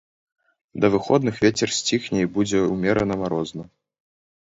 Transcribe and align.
Да 0.85 0.91
выходных 0.95 1.35
вецер 1.45 1.69
сціхне 1.81 2.19
і 2.27 2.31
будзе 2.41 2.65
ўмерана 2.73 3.15
марозна. 3.25 3.63